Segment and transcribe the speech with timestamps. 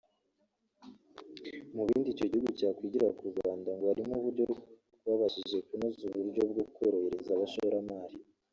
[1.75, 4.45] Mu bindi icyo gihugu cyakwigira ku Rwanda ngo harimo uburyo
[4.99, 8.17] rwabashije kunoza uburyo bwo korohereza abashoramari